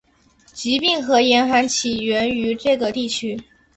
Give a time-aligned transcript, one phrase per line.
[0.51, 3.39] 疾病和严寒起源于这个地区。